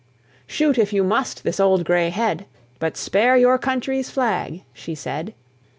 [0.47, 2.47] "Shoot, if you must, this old gray head,
[2.79, 5.35] But spare your country's flag," she said.